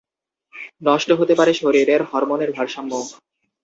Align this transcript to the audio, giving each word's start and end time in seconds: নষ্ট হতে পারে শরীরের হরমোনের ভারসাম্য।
নষ্ট 0.81 1.09
হতে 1.19 1.33
পারে 1.39 1.51
শরীরের 1.53 2.01
হরমোনের 2.09 2.49
ভারসাম্য। 2.51 2.91